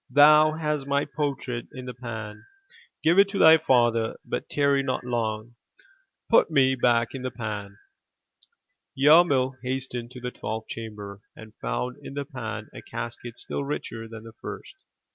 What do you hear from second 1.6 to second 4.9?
in the pan; give it to thy father, but tarry